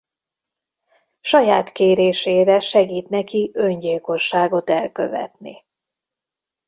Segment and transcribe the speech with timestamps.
[1.21, 5.65] Saját kérésére segít neki öngyilkosságot elkövetni.